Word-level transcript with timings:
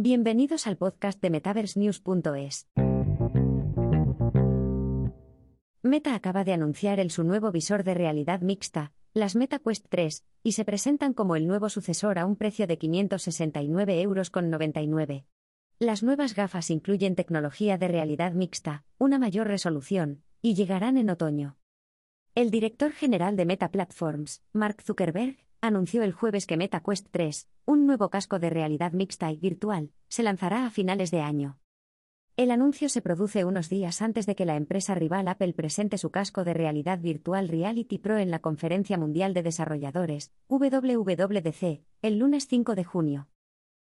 Bienvenidos 0.00 0.68
al 0.68 0.76
podcast 0.76 1.20
de 1.20 1.28
MetaverseNews.es. 1.28 2.68
Meta 5.82 6.14
acaba 6.14 6.44
de 6.44 6.52
anunciar 6.52 7.00
el 7.00 7.10
su 7.10 7.24
nuevo 7.24 7.50
visor 7.50 7.82
de 7.82 7.94
realidad 7.94 8.40
mixta, 8.40 8.92
las 9.12 9.34
MetaQuest 9.34 9.86
3, 9.88 10.24
y 10.44 10.52
se 10.52 10.64
presentan 10.64 11.14
como 11.14 11.34
el 11.34 11.48
nuevo 11.48 11.68
sucesor 11.68 12.20
a 12.20 12.26
un 12.26 12.36
precio 12.36 12.68
de 12.68 12.78
569 12.78 14.00
euros 14.00 14.30
con 14.30 14.50
99. 14.50 15.26
Las 15.80 16.04
nuevas 16.04 16.36
gafas 16.36 16.70
incluyen 16.70 17.16
tecnología 17.16 17.76
de 17.76 17.88
realidad 17.88 18.34
mixta, 18.34 18.84
una 18.98 19.18
mayor 19.18 19.48
resolución, 19.48 20.22
y 20.40 20.54
llegarán 20.54 20.96
en 20.96 21.10
otoño. 21.10 21.58
El 22.36 22.52
director 22.52 22.92
general 22.92 23.34
de 23.34 23.46
Meta 23.46 23.72
Platforms, 23.72 24.44
Mark 24.52 24.80
Zuckerberg, 24.80 25.47
anunció 25.60 26.02
el 26.02 26.12
jueves 26.12 26.46
que 26.46 26.56
MetaQuest 26.56 27.08
3, 27.10 27.48
un 27.64 27.86
nuevo 27.86 28.10
casco 28.10 28.38
de 28.38 28.50
realidad 28.50 28.92
mixta 28.92 29.30
y 29.32 29.38
virtual, 29.38 29.90
se 30.08 30.22
lanzará 30.22 30.66
a 30.66 30.70
finales 30.70 31.10
de 31.10 31.20
año. 31.20 31.58
El 32.36 32.52
anuncio 32.52 32.88
se 32.88 33.02
produce 33.02 33.44
unos 33.44 33.68
días 33.68 34.00
antes 34.00 34.24
de 34.24 34.36
que 34.36 34.44
la 34.44 34.54
empresa 34.54 34.94
rival 34.94 35.26
Apple 35.26 35.54
presente 35.54 35.98
su 35.98 36.10
casco 36.10 36.44
de 36.44 36.54
realidad 36.54 37.00
virtual 37.00 37.48
Reality 37.48 37.98
Pro 37.98 38.16
en 38.16 38.30
la 38.30 38.38
Conferencia 38.38 38.96
Mundial 38.96 39.34
de 39.34 39.42
Desarrolladores, 39.42 40.32
WWDC, 40.48 41.82
el 42.02 42.18
lunes 42.18 42.46
5 42.46 42.76
de 42.76 42.84
junio. 42.84 43.28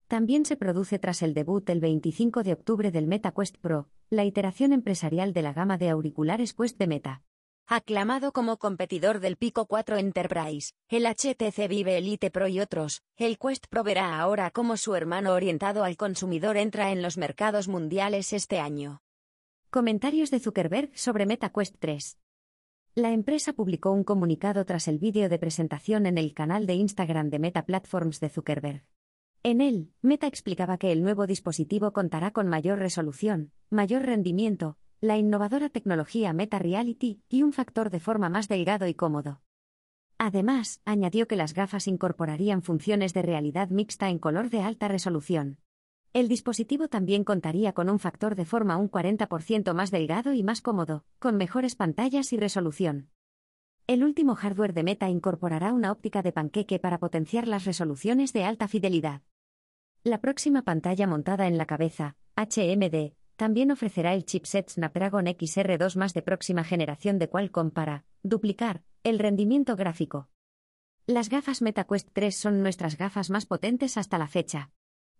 También 0.08 0.46
se 0.46 0.56
produce 0.56 0.98
tras 0.98 1.20
el 1.20 1.34
debut 1.34 1.68
el 1.68 1.80
25 1.80 2.42
de 2.42 2.54
octubre 2.54 2.90
del 2.90 3.06
MetaQuest 3.06 3.58
Pro, 3.58 3.90
la 4.08 4.24
iteración 4.24 4.72
empresarial 4.72 5.34
de 5.34 5.42
la 5.42 5.52
gama 5.52 5.76
de 5.76 5.90
auriculares 5.90 6.54
Quest 6.54 6.78
de 6.78 6.86
Meta. 6.86 7.22
Aclamado 7.72 8.32
como 8.32 8.56
competidor 8.56 9.20
del 9.20 9.36
Pico 9.36 9.66
4 9.66 9.98
Enterprise, 9.98 10.72
el 10.88 11.04
HTC 11.06 11.68
Vive 11.68 11.98
Elite 11.98 12.32
Pro 12.32 12.48
y 12.48 12.58
otros, 12.58 13.04
el 13.16 13.38
Quest 13.38 13.68
Pro 13.68 13.84
verá 13.84 14.18
ahora 14.18 14.50
cómo 14.50 14.76
su 14.76 14.96
hermano 14.96 15.34
orientado 15.34 15.84
al 15.84 15.96
consumidor 15.96 16.56
entra 16.56 16.90
en 16.90 17.00
los 17.00 17.16
mercados 17.16 17.68
mundiales 17.68 18.32
este 18.32 18.58
año. 18.58 19.02
Comentarios 19.70 20.32
de 20.32 20.40
Zuckerberg 20.40 20.90
sobre 20.98 21.26
MetaQuest 21.26 21.76
3. 21.78 22.18
La 22.96 23.12
empresa 23.12 23.52
publicó 23.52 23.92
un 23.92 24.02
comunicado 24.02 24.64
tras 24.64 24.88
el 24.88 24.98
vídeo 24.98 25.28
de 25.28 25.38
presentación 25.38 26.06
en 26.06 26.18
el 26.18 26.34
canal 26.34 26.66
de 26.66 26.74
Instagram 26.74 27.30
de 27.30 27.38
Meta 27.38 27.66
Platforms 27.66 28.18
de 28.18 28.30
Zuckerberg. 28.30 28.84
En 29.44 29.60
él, 29.60 29.92
Meta 30.02 30.26
explicaba 30.26 30.76
que 30.76 30.90
el 30.90 31.04
nuevo 31.04 31.28
dispositivo 31.28 31.92
contará 31.92 32.32
con 32.32 32.48
mayor 32.48 32.80
resolución, 32.80 33.52
mayor 33.70 34.02
rendimiento, 34.02 34.76
la 35.02 35.16
innovadora 35.16 35.70
tecnología 35.70 36.34
Meta 36.34 36.58
Reality 36.58 37.22
y 37.30 37.42
un 37.42 37.54
factor 37.54 37.88
de 37.88 38.00
forma 38.00 38.28
más 38.28 38.48
delgado 38.48 38.86
y 38.86 38.92
cómodo. 38.92 39.40
Además, 40.18 40.82
añadió 40.84 41.26
que 41.26 41.36
las 41.36 41.54
gafas 41.54 41.86
incorporarían 41.86 42.62
funciones 42.62 43.14
de 43.14 43.22
realidad 43.22 43.70
mixta 43.70 44.10
en 44.10 44.18
color 44.18 44.50
de 44.50 44.60
alta 44.60 44.88
resolución. 44.88 45.56
El 46.12 46.28
dispositivo 46.28 46.88
también 46.88 47.24
contaría 47.24 47.72
con 47.72 47.88
un 47.88 47.98
factor 47.98 48.34
de 48.34 48.44
forma 48.44 48.76
un 48.76 48.90
40% 48.90 49.72
más 49.72 49.90
delgado 49.90 50.34
y 50.34 50.42
más 50.42 50.60
cómodo, 50.60 51.06
con 51.18 51.38
mejores 51.38 51.76
pantallas 51.76 52.34
y 52.34 52.36
resolución. 52.36 53.08
El 53.86 54.04
último 54.04 54.34
hardware 54.34 54.74
de 54.74 54.82
Meta 54.82 55.08
incorporará 55.08 55.72
una 55.72 55.92
óptica 55.92 56.20
de 56.20 56.32
panqueque 56.32 56.78
para 56.78 56.98
potenciar 56.98 57.48
las 57.48 57.64
resoluciones 57.64 58.34
de 58.34 58.44
alta 58.44 58.68
fidelidad. 58.68 59.22
La 60.04 60.20
próxima 60.20 60.62
pantalla 60.62 61.06
montada 61.06 61.46
en 61.46 61.56
la 61.56 61.64
cabeza, 61.64 62.16
HMD, 62.36 63.14
también 63.40 63.70
ofrecerá 63.70 64.12
el 64.12 64.26
chipset 64.26 64.68
Snapdragon 64.68 65.24
XR2 65.24 65.96
más 65.96 66.12
de 66.12 66.20
próxima 66.20 66.62
generación 66.62 67.18
de 67.18 67.30
Qualcomm 67.30 67.70
para 67.70 68.04
duplicar 68.22 68.82
el 69.02 69.18
rendimiento 69.18 69.76
gráfico. 69.76 70.28
Las 71.06 71.30
gafas 71.30 71.62
MetaQuest 71.62 72.10
3 72.12 72.36
son 72.36 72.62
nuestras 72.62 72.98
gafas 72.98 73.30
más 73.30 73.46
potentes 73.46 73.96
hasta 73.96 74.18
la 74.18 74.28
fecha. 74.28 74.72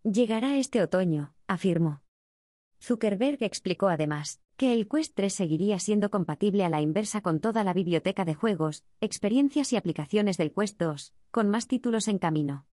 Llegará 0.03 0.59
este 0.59 0.83
otoño, 0.83 1.35
afirmó. 1.47 2.03
Zuckerberg 2.79 3.43
explicó 3.43 3.89
además 3.89 4.43
que 4.59 4.75
el 4.75 4.87
Quest 4.87 5.15
3 5.15 5.33
seguiría 5.33 5.79
siendo 5.79 6.11
compatible 6.11 6.67
a 6.67 6.69
la 6.69 6.83
inversa 6.83 7.23
con 7.23 7.41
toda 7.41 7.65
la 7.65 7.73
biblioteca 7.73 8.27
de 8.27 8.35
juegos, 8.35 8.85
experiencias 9.01 9.73
y 9.73 9.77
aplicaciones 9.77 10.37
del 10.37 10.53
Quest 10.53 10.79
2, 10.79 11.15
con 11.31 11.49
más 11.49 11.67
títulos 11.69 12.07
en 12.07 12.19
camino. 12.19 12.67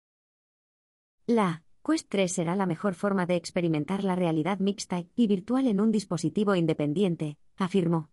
La 1.27 1.64
Quest 1.85 2.09
3 2.09 2.31
será 2.31 2.55
la 2.55 2.65
mejor 2.65 2.95
forma 2.95 3.27
de 3.27 3.35
experimentar 3.35 4.03
la 4.03 4.15
realidad 4.15 4.57
mixta 4.57 5.03
y 5.15 5.27
virtual 5.27 5.67
en 5.67 5.79
un 5.79 5.91
dispositivo 5.91 6.55
independiente, 6.55 7.37
afirmó. 7.57 8.09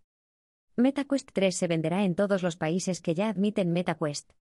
MetaQuest 0.75 1.31
3 1.33 1.55
se 1.55 1.67
venderá 1.67 2.03
en 2.03 2.13
todos 2.13 2.43
los 2.43 2.55
países 2.55 3.01
que 3.01 3.15
ya 3.15 3.29
admiten 3.29 3.71
MetaQuest. 3.71 4.33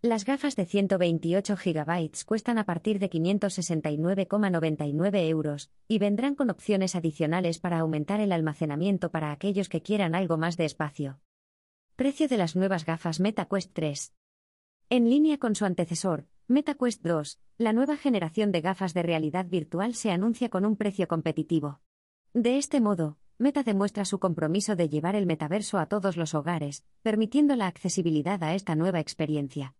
Las 0.00 0.24
gafas 0.24 0.56
de 0.56 0.64
128 0.64 1.56
GB 1.62 2.24
cuestan 2.24 2.56
a 2.56 2.64
partir 2.64 2.98
de 2.98 3.10
569,99 3.10 5.28
euros, 5.28 5.70
y 5.86 5.98
vendrán 5.98 6.34
con 6.34 6.48
opciones 6.48 6.96
adicionales 6.96 7.58
para 7.58 7.80
aumentar 7.80 8.20
el 8.20 8.32
almacenamiento 8.32 9.10
para 9.10 9.32
aquellos 9.32 9.68
que 9.68 9.82
quieran 9.82 10.14
algo 10.14 10.38
más 10.38 10.56
de 10.56 10.64
espacio. 10.64 11.20
Precio 11.94 12.26
de 12.26 12.38
las 12.38 12.56
nuevas 12.56 12.86
gafas 12.86 13.20
MetaQuest 13.20 13.70
3. 13.74 14.14
En 14.88 15.10
línea 15.10 15.36
con 15.36 15.54
su 15.54 15.66
antecesor, 15.66 16.24
MetaQuest 16.50 17.04
2, 17.04 17.40
la 17.58 17.74
nueva 17.74 17.98
generación 17.98 18.52
de 18.52 18.62
gafas 18.62 18.94
de 18.94 19.02
realidad 19.02 19.44
virtual 19.44 19.94
se 19.94 20.10
anuncia 20.10 20.48
con 20.48 20.64
un 20.64 20.76
precio 20.76 21.06
competitivo. 21.06 21.82
De 22.32 22.56
este 22.56 22.80
modo, 22.80 23.18
Meta 23.36 23.62
demuestra 23.62 24.06
su 24.06 24.18
compromiso 24.18 24.74
de 24.74 24.88
llevar 24.88 25.14
el 25.14 25.26
metaverso 25.26 25.76
a 25.78 25.84
todos 25.84 26.16
los 26.16 26.34
hogares, 26.34 26.86
permitiendo 27.02 27.54
la 27.54 27.66
accesibilidad 27.66 28.42
a 28.42 28.54
esta 28.54 28.76
nueva 28.76 28.98
experiencia. 28.98 29.74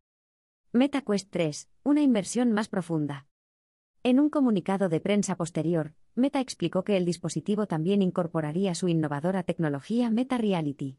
MetaQuest 0.74 1.30
3, 1.30 1.70
una 1.84 2.02
inversión 2.02 2.52
más 2.52 2.68
profunda. 2.68 3.26
En 4.02 4.20
un 4.20 4.28
comunicado 4.28 4.90
de 4.90 5.00
prensa 5.00 5.36
posterior, 5.36 5.94
Meta 6.14 6.38
explicó 6.38 6.84
que 6.84 6.98
el 6.98 7.06
dispositivo 7.06 7.66
también 7.66 8.02
incorporaría 8.02 8.74
su 8.74 8.88
innovadora 8.88 9.42
tecnología 9.42 10.10
Meta 10.10 10.36
Reality. 10.36 10.98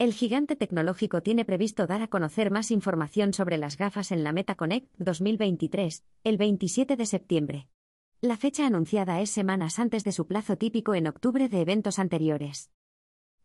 El 0.00 0.14
gigante 0.14 0.56
tecnológico 0.56 1.20
tiene 1.20 1.44
previsto 1.44 1.86
dar 1.86 2.00
a 2.00 2.08
conocer 2.08 2.50
más 2.50 2.70
información 2.70 3.34
sobre 3.34 3.58
las 3.58 3.76
gafas 3.76 4.12
en 4.12 4.24
la 4.24 4.32
MetaConnect 4.32 4.88
2023, 4.96 6.06
el 6.24 6.38
27 6.38 6.96
de 6.96 7.04
septiembre. 7.04 7.68
La 8.22 8.38
fecha 8.38 8.66
anunciada 8.66 9.20
es 9.20 9.28
semanas 9.28 9.78
antes 9.78 10.02
de 10.02 10.12
su 10.12 10.26
plazo 10.26 10.56
típico 10.56 10.94
en 10.94 11.06
octubre 11.06 11.50
de 11.50 11.60
eventos 11.60 11.98
anteriores. 11.98 12.70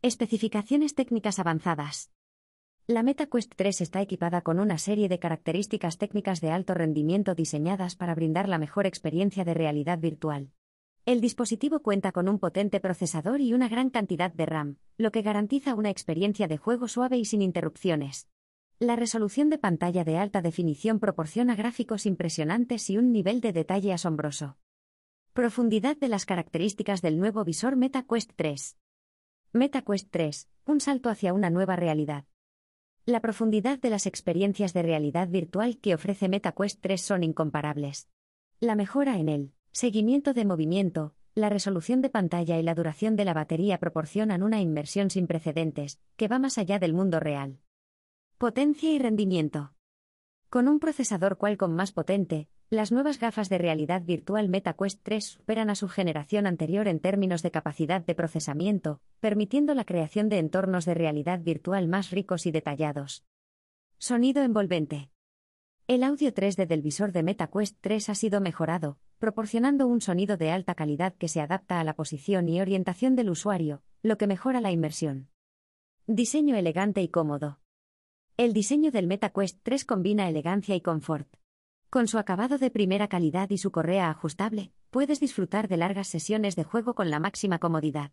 Especificaciones 0.01 0.95
técnicas 0.95 1.39
avanzadas. 1.39 2.13
La 2.87 3.03
MetaQuest 3.03 3.51
3 3.53 3.81
está 3.81 4.01
equipada 4.01 4.39
con 4.39 4.61
una 4.61 4.77
serie 4.77 5.09
de 5.09 5.19
características 5.19 5.97
técnicas 5.97 6.39
de 6.39 6.51
alto 6.51 6.73
rendimiento 6.73 7.35
diseñadas 7.35 7.97
para 7.97 8.16
brindar 8.16 8.47
la 8.47 8.59
mejor 8.59 8.85
experiencia 8.85 9.43
de 9.43 9.55
realidad 9.55 9.99
virtual. 9.99 10.51
El 11.05 11.21
dispositivo 11.21 11.81
cuenta 11.81 12.11
con 12.11 12.27
un 12.27 12.39
potente 12.39 12.79
procesador 12.79 13.39
y 13.39 13.53
una 13.53 13.69
gran 13.69 13.91
cantidad 13.91 14.33
de 14.33 14.47
RAM, 14.47 14.77
lo 14.97 15.11
que 15.11 15.21
garantiza 15.21 15.75
una 15.75 15.91
experiencia 15.91 16.47
de 16.47 16.57
juego 16.57 16.88
suave 16.88 17.16
y 17.19 17.25
sin 17.25 17.43
interrupciones. 17.43 18.27
La 18.79 18.95
resolución 18.95 19.51
de 19.51 19.59
pantalla 19.59 20.03
de 20.03 20.17
alta 20.17 20.41
definición 20.41 20.99
proporciona 20.99 21.55
gráficos 21.55 22.07
impresionantes 22.07 22.89
y 22.89 22.97
un 22.97 23.11
nivel 23.11 23.39
de 23.39 23.53
detalle 23.53 23.93
asombroso. 23.93 24.57
Profundidad 25.33 25.95
de 25.95 26.07
las 26.07 26.25
características 26.25 27.03
del 27.03 27.19
nuevo 27.19 27.43
visor 27.45 27.75
MetaQuest 27.75 28.31
3. 28.35 28.75
MetaQuest 29.53 30.09
3, 30.09 30.49
un 30.66 30.81
salto 30.81 31.09
hacia 31.09 31.33
una 31.33 31.51
nueva 31.51 31.75
realidad. 31.75 32.25
La 33.05 33.22
profundidad 33.22 33.77
de 33.77 33.91
las 33.91 34.07
experiencias 34.07 34.73
de 34.73 34.81
realidad 34.81 35.27
virtual 35.27 35.77
que 35.77 35.93
ofrece 35.93 36.29
MetaQuest 36.29 36.81
3 36.81 36.99
son 36.99 37.23
incomparables. 37.23 38.09
La 38.59 38.73
mejora 38.73 39.19
en 39.19 39.29
él 39.29 39.54
seguimiento 39.75 40.34
de 40.34 40.46
movimiento, 40.46 41.16
la 41.34 41.50
resolución 41.50 42.02
de 42.02 42.09
pantalla 42.09 42.58
y 42.58 42.63
la 42.63 42.75
duración 42.75 43.18
de 43.18 43.25
la 43.25 43.34
batería 43.34 43.78
proporcionan 43.78 44.41
una 44.41 44.62
inmersión 44.62 45.09
sin 45.09 45.28
precedentes, 45.28 46.00
que 46.16 46.30
va 46.30 46.40
más 46.40 46.58
allá 46.58 46.80
del 46.80 46.94
mundo 46.94 47.19
real. 47.19 47.59
Potencia 48.38 48.90
y 48.94 49.00
rendimiento. 49.00 49.74
Con 50.50 50.69
un 50.69 50.80
procesador 50.80 51.38
Qualcomm 51.38 51.74
más 51.74 51.91
potente, 51.91 52.47
las 52.69 52.94
nuevas 52.94 53.19
gafas 53.19 53.50
de 53.50 53.58
realidad 53.58 54.02
virtual 54.03 54.47
MetaQuest 54.47 55.02
3 55.03 55.25
superan 55.25 55.69
a 55.69 55.75
su 55.75 55.90
generación 55.90 56.47
anterior 56.47 56.88
en 56.88 57.02
términos 57.02 57.41
de 57.44 57.52
capacidad 57.52 57.99
de 57.99 58.16
procesamiento, 58.16 59.02
permitiendo 59.20 59.76
la 59.76 59.84
creación 59.84 60.29
de 60.29 60.40
entornos 60.40 60.85
de 60.85 60.94
realidad 60.94 61.41
virtual 61.41 61.90
más 61.90 62.11
ricos 62.11 62.46
y 62.46 62.52
detallados. 62.52 63.26
Sonido 63.97 64.41
envolvente. 64.41 65.09
El 65.88 66.02
audio 66.02 66.34
3D 66.34 66.66
del 66.66 66.82
visor 66.82 67.11
de 67.11 67.23
MetaQuest 67.23 67.78
3 67.82 68.09
ha 68.09 68.16
sido 68.16 68.40
mejorado, 68.40 68.99
proporcionando 69.20 69.88
un 69.88 70.02
sonido 70.02 70.38
de 70.38 70.52
alta 70.52 70.76
calidad 70.76 71.14
que 71.16 71.28
se 71.28 71.41
adapta 71.41 71.79
a 71.79 71.84
la 71.84 71.96
posición 71.96 72.50
y 72.50 72.62
orientación 72.62 73.16
del 73.16 73.29
usuario, 73.29 73.82
lo 74.02 74.17
que 74.17 74.28
mejora 74.28 74.62
la 74.62 74.72
inmersión. 74.72 75.29
Diseño 76.08 76.56
elegante 76.56 77.02
y 77.02 77.08
cómodo. 77.08 77.59
El 78.38 78.53
diseño 78.53 78.91
del 78.91 79.08
MetaQuest 79.08 79.59
3 79.64 79.85
combina 79.85 80.28
elegancia 80.28 80.76
y 80.76 80.82
confort. 80.82 81.28
Con 81.90 82.08
su 82.08 82.17
acabado 82.17 82.58
de 82.58 82.70
primera 82.70 83.08
calidad 83.08 83.50
y 83.50 83.58
su 83.58 83.72
correa 83.72 84.09
ajustable, 84.09 84.73
puedes 84.90 85.20
disfrutar 85.20 85.68
de 85.68 85.78
largas 85.78 86.08
sesiones 86.08 86.56
de 86.56 86.64
juego 86.64 86.96
con 86.96 87.09
la 87.09 87.20
máxima 87.20 87.59
comodidad. 87.59 88.11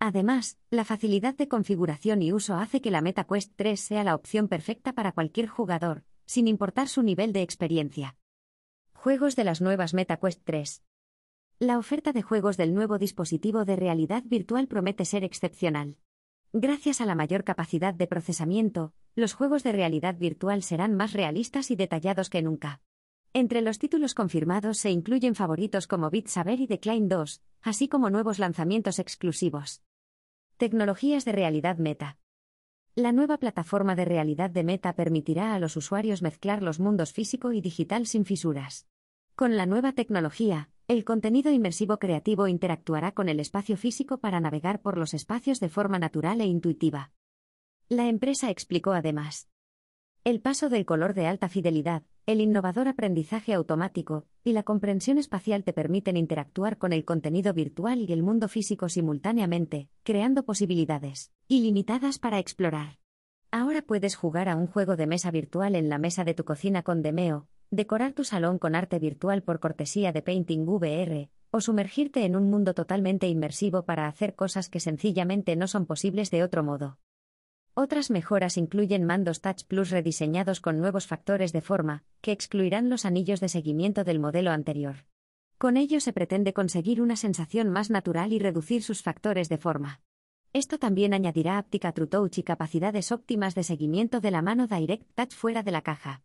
Además, 0.00 0.58
la 0.70 0.84
facilidad 0.84 1.34
de 1.34 1.48
configuración 1.48 2.22
y 2.22 2.32
uso 2.32 2.54
hace 2.54 2.80
que 2.80 2.90
la 2.90 3.02
MetaQuest 3.02 3.52
3 3.56 3.78
sea 3.78 4.04
la 4.04 4.14
opción 4.14 4.48
perfecta 4.48 4.92
para 4.92 5.12
cualquier 5.12 5.48
jugador, 5.48 6.04
sin 6.24 6.48
importar 6.48 6.88
su 6.88 7.02
nivel 7.02 7.32
de 7.32 7.42
experiencia. 7.42 8.16
Juegos 9.00 9.36
de 9.36 9.44
las 9.44 9.60
nuevas 9.60 9.94
MetaQuest 9.94 10.42
3. 10.42 10.82
La 11.60 11.78
oferta 11.78 12.12
de 12.12 12.20
juegos 12.20 12.56
del 12.56 12.74
nuevo 12.74 12.98
dispositivo 12.98 13.64
de 13.64 13.76
realidad 13.76 14.24
virtual 14.26 14.66
promete 14.66 15.04
ser 15.04 15.22
excepcional. 15.22 15.98
Gracias 16.52 17.00
a 17.00 17.06
la 17.06 17.14
mayor 17.14 17.44
capacidad 17.44 17.94
de 17.94 18.08
procesamiento, 18.08 18.92
los 19.14 19.34
juegos 19.34 19.62
de 19.62 19.70
realidad 19.70 20.16
virtual 20.18 20.64
serán 20.64 20.96
más 20.96 21.12
realistas 21.12 21.70
y 21.70 21.76
detallados 21.76 22.28
que 22.28 22.42
nunca. 22.42 22.80
Entre 23.34 23.62
los 23.62 23.78
títulos 23.78 24.14
confirmados 24.14 24.78
se 24.78 24.90
incluyen 24.90 25.36
favoritos 25.36 25.86
como 25.86 26.10
Beat 26.10 26.26
Saber 26.26 26.58
y 26.58 26.66
Decline 26.66 27.06
2, 27.06 27.40
así 27.62 27.86
como 27.86 28.10
nuevos 28.10 28.40
lanzamientos 28.40 28.98
exclusivos. 28.98 29.80
Tecnologías 30.56 31.24
de 31.24 31.30
realidad 31.30 31.78
meta. 31.78 32.18
La 32.98 33.12
nueva 33.12 33.38
plataforma 33.38 33.94
de 33.94 34.04
realidad 34.04 34.50
de 34.50 34.64
Meta 34.64 34.96
permitirá 34.96 35.54
a 35.54 35.60
los 35.60 35.76
usuarios 35.76 36.20
mezclar 36.20 36.64
los 36.64 36.80
mundos 36.80 37.12
físico 37.12 37.52
y 37.52 37.60
digital 37.60 38.08
sin 38.08 38.24
fisuras. 38.24 38.88
Con 39.36 39.56
la 39.56 39.66
nueva 39.66 39.92
tecnología, 39.92 40.70
el 40.88 41.04
contenido 41.04 41.52
inmersivo 41.52 42.00
creativo 42.00 42.48
interactuará 42.48 43.12
con 43.12 43.28
el 43.28 43.38
espacio 43.38 43.76
físico 43.76 44.18
para 44.18 44.40
navegar 44.40 44.82
por 44.82 44.98
los 44.98 45.14
espacios 45.14 45.60
de 45.60 45.68
forma 45.68 46.00
natural 46.00 46.40
e 46.40 46.46
intuitiva. 46.46 47.12
La 47.88 48.08
empresa 48.08 48.50
explicó 48.50 48.90
además. 48.90 49.48
El 50.24 50.40
paso 50.40 50.68
del 50.68 50.84
color 50.84 51.14
de 51.14 51.28
alta 51.28 51.48
fidelidad, 51.48 52.02
el 52.28 52.42
innovador 52.42 52.88
aprendizaje 52.88 53.54
automático 53.54 54.26
y 54.44 54.52
la 54.52 54.62
comprensión 54.62 55.16
espacial 55.16 55.64
te 55.64 55.72
permiten 55.72 56.18
interactuar 56.18 56.76
con 56.76 56.92
el 56.92 57.06
contenido 57.06 57.54
virtual 57.54 58.00
y 58.06 58.12
el 58.12 58.22
mundo 58.22 58.48
físico 58.48 58.90
simultáneamente, 58.90 59.88
creando 60.02 60.42
posibilidades 60.42 61.32
ilimitadas 61.48 62.18
para 62.18 62.38
explorar. 62.38 62.98
Ahora 63.50 63.80
puedes 63.80 64.14
jugar 64.14 64.50
a 64.50 64.56
un 64.56 64.66
juego 64.66 64.94
de 64.94 65.06
mesa 65.06 65.30
virtual 65.30 65.74
en 65.74 65.88
la 65.88 65.96
mesa 65.96 66.22
de 66.24 66.34
tu 66.34 66.44
cocina 66.44 66.82
con 66.82 67.00
Demeo, 67.00 67.48
decorar 67.70 68.12
tu 68.12 68.24
salón 68.24 68.58
con 68.58 68.74
arte 68.74 68.98
virtual 68.98 69.42
por 69.42 69.58
cortesía 69.58 70.12
de 70.12 70.20
Painting 70.20 70.68
VR, 70.68 71.30
o 71.50 71.62
sumergirte 71.62 72.26
en 72.26 72.36
un 72.36 72.50
mundo 72.50 72.74
totalmente 72.74 73.26
inmersivo 73.26 73.86
para 73.86 74.06
hacer 74.06 74.34
cosas 74.34 74.68
que 74.68 74.80
sencillamente 74.80 75.56
no 75.56 75.66
son 75.66 75.86
posibles 75.86 76.30
de 76.30 76.42
otro 76.42 76.62
modo. 76.62 76.98
Otras 77.80 78.10
mejoras 78.10 78.56
incluyen 78.56 79.04
mandos 79.04 79.40
Touch 79.40 79.62
Plus 79.62 79.90
rediseñados 79.90 80.60
con 80.60 80.80
nuevos 80.80 81.06
factores 81.06 81.52
de 81.52 81.60
forma, 81.60 82.02
que 82.20 82.32
excluirán 82.32 82.90
los 82.90 83.04
anillos 83.04 83.38
de 83.38 83.48
seguimiento 83.48 84.02
del 84.02 84.18
modelo 84.18 84.50
anterior. 84.50 85.04
Con 85.58 85.76
ello 85.76 86.00
se 86.00 86.12
pretende 86.12 86.52
conseguir 86.52 87.00
una 87.00 87.14
sensación 87.14 87.70
más 87.70 87.88
natural 87.88 88.32
y 88.32 88.40
reducir 88.40 88.82
sus 88.82 89.04
factores 89.04 89.48
de 89.48 89.58
forma. 89.58 90.00
Esto 90.52 90.80
también 90.80 91.14
añadirá 91.14 91.56
áptica 91.56 91.92
True 91.92 92.08
Touch 92.08 92.38
y 92.38 92.42
capacidades 92.42 93.12
óptimas 93.12 93.54
de 93.54 93.62
seguimiento 93.62 94.18
de 94.18 94.32
la 94.32 94.42
mano 94.42 94.66
Direct 94.66 95.14
Touch 95.14 95.34
fuera 95.34 95.62
de 95.62 95.70
la 95.70 95.82
caja. 95.82 96.24